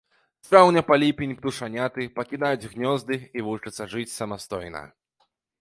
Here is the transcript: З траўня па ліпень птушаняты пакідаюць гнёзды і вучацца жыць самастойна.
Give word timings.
З 0.45 0.49
траўня 0.51 0.81
па 0.87 0.95
ліпень 1.03 1.35
птушаняты 1.41 2.07
пакідаюць 2.17 2.69
гнёзды 2.73 3.21
і 3.41 3.47
вучацца 3.49 3.91
жыць 3.93 4.11
самастойна. 4.19 4.87